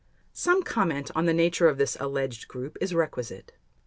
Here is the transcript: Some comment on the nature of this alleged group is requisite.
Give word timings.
Some 0.33 0.63
comment 0.63 1.11
on 1.13 1.27
the 1.27 1.31
nature 1.33 1.67
of 1.69 1.77
this 1.77 1.95
alleged 1.99 2.47
group 2.47 2.75
is 2.81 2.95
requisite. 2.95 3.53